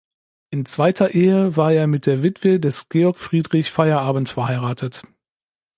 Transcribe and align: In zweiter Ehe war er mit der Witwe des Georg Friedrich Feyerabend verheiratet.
In 0.49 0.65
zweiter 0.65 1.13
Ehe 1.13 1.55
war 1.57 1.73
er 1.73 1.85
mit 1.85 2.07
der 2.07 2.23
Witwe 2.23 2.59
des 2.59 2.89
Georg 2.89 3.19
Friedrich 3.19 3.69
Feyerabend 3.69 4.29
verheiratet. 4.29 5.03